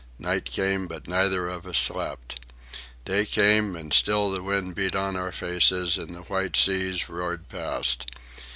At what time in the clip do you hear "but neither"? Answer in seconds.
0.87-1.47